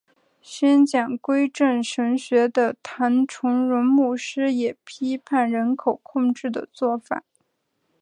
[0.41, 7.23] 宣讲归正神学的唐崇荣牧师也批判人口控制的做法。